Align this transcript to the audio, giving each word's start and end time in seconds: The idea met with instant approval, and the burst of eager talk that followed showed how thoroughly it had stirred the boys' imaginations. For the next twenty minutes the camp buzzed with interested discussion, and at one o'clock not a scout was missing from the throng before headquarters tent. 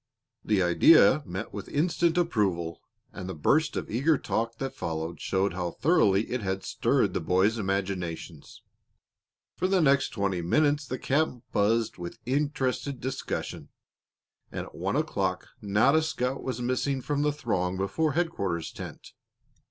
The 0.43 0.63
idea 0.63 1.21
met 1.27 1.53
with 1.53 1.69
instant 1.69 2.17
approval, 2.17 2.81
and 3.13 3.29
the 3.29 3.35
burst 3.35 3.75
of 3.75 3.87
eager 3.87 4.17
talk 4.17 4.57
that 4.57 4.73
followed 4.73 5.21
showed 5.21 5.53
how 5.53 5.69
thoroughly 5.69 6.23
it 6.31 6.41
had 6.41 6.63
stirred 6.63 7.13
the 7.13 7.19
boys' 7.21 7.59
imaginations. 7.59 8.63
For 9.57 9.67
the 9.67 9.79
next 9.79 10.09
twenty 10.09 10.41
minutes 10.41 10.87
the 10.87 10.97
camp 10.97 11.43
buzzed 11.51 11.99
with 11.99 12.17
interested 12.25 12.99
discussion, 12.99 13.69
and 14.51 14.65
at 14.65 14.73
one 14.73 14.95
o'clock 14.95 15.49
not 15.61 15.93
a 15.95 16.01
scout 16.01 16.41
was 16.41 16.63
missing 16.63 17.03
from 17.03 17.21
the 17.21 17.31
throng 17.31 17.77
before 17.77 18.13
headquarters 18.13 18.71
tent. 18.71 19.11